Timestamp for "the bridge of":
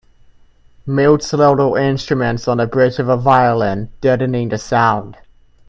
2.57-3.05